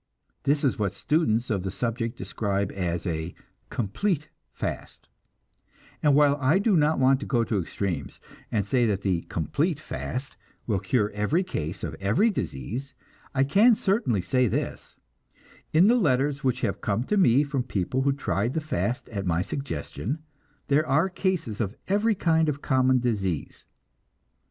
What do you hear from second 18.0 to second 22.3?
who tried the fast at my suggestion, there are cases of every